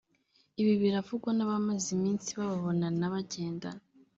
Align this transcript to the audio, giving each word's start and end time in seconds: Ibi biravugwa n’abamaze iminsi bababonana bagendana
Ibi 0.61 0.73
biravugwa 0.81 1.29
n’abamaze 1.33 1.87
iminsi 1.97 2.29
bababonana 2.37 3.05
bagendana 3.13 3.81